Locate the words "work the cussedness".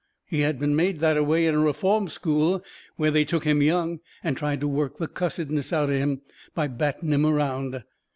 4.67-5.71